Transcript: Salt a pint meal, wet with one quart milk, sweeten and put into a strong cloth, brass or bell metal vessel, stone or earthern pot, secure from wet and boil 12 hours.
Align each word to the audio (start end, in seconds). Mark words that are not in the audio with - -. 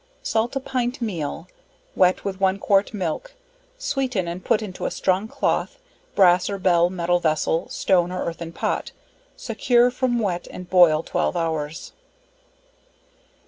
Salt 0.23 0.55
a 0.55 0.59
pint 0.59 0.99
meal, 0.99 1.47
wet 1.95 2.25
with 2.25 2.39
one 2.41 2.57
quart 2.57 2.91
milk, 2.91 3.35
sweeten 3.77 4.27
and 4.27 4.43
put 4.43 4.63
into 4.63 4.87
a 4.87 4.89
strong 4.89 5.27
cloth, 5.27 5.77
brass 6.15 6.49
or 6.49 6.57
bell 6.57 6.89
metal 6.89 7.19
vessel, 7.19 7.69
stone 7.69 8.11
or 8.11 8.25
earthern 8.25 8.51
pot, 8.51 8.93
secure 9.37 9.91
from 9.91 10.17
wet 10.17 10.47
and 10.49 10.71
boil 10.71 11.03
12 11.03 11.37
hours. 11.37 11.93